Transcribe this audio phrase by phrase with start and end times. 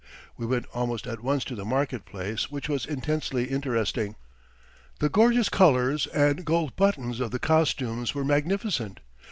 [0.35, 4.15] We went almost at once to the market place, which was intensely interesting.
[4.97, 8.99] The gorgeous colours and gold buttons of the costumes were magnificent.